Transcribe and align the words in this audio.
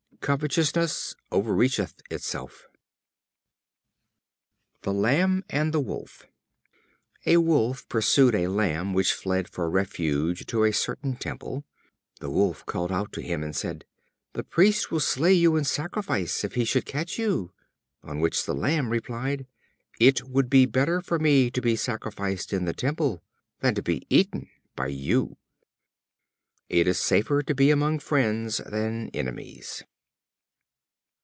Covetousness 0.21 1.15
overreacheth 1.31 1.95
itself. 2.11 2.67
The 4.83 4.93
Lamb 4.93 5.43
and 5.49 5.73
the 5.73 5.79
Wolf. 5.79 6.27
A 7.25 7.37
Wolf 7.37 7.89
pursued 7.89 8.35
a 8.35 8.45
Lamb, 8.45 8.93
which 8.93 9.13
fled 9.13 9.49
for 9.49 9.67
refuge 9.67 10.45
to 10.45 10.63
a 10.63 10.71
certain 10.73 11.15
temple. 11.15 11.65
The 12.19 12.29
Wolf 12.29 12.63
called 12.67 12.91
out 12.91 13.11
to 13.13 13.21
him 13.23 13.41
and 13.41 13.55
said: 13.55 13.83
"The 14.33 14.43
priest 14.43 14.91
will 14.91 14.99
slay 14.99 15.33
you 15.33 15.55
in 15.55 15.63
sacrifice, 15.63 16.43
if 16.43 16.53
he 16.53 16.65
should 16.65 16.85
catch 16.85 17.17
you;" 17.17 17.51
on 18.03 18.19
which 18.19 18.45
the 18.45 18.53
Lamb 18.53 18.91
replied: 18.91 19.47
"It 19.99 20.29
would 20.29 20.51
be 20.51 20.67
better 20.67 21.01
for 21.01 21.17
me 21.17 21.49
to 21.49 21.61
be 21.61 21.75
sacrificed 21.75 22.53
in 22.53 22.65
the 22.65 22.73
temple, 22.73 23.23
than 23.61 23.73
to 23.73 23.81
be 23.81 24.05
eaten 24.07 24.51
by 24.75 24.89
you." 24.89 25.37
It 26.69 26.87
is 26.87 26.99
safer 26.99 27.41
to 27.41 27.55
be 27.55 27.71
among 27.71 27.97
friends 27.97 28.59
than 28.67 29.09
enemies. 29.15 29.81